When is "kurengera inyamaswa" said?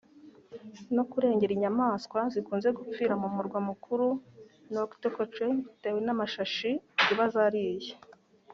1.11-2.19